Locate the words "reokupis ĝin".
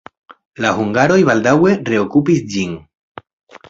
1.93-2.79